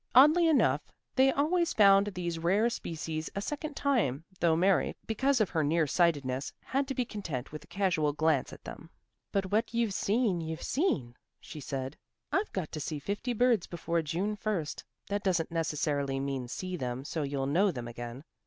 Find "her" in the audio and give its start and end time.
5.51-5.63